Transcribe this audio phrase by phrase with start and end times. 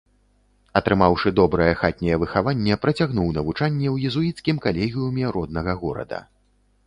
[0.79, 6.19] Атрымаўшы добрае хатняе выхаванне, працягнуў навучанне ў езуіцкім калегіуме роднага горада.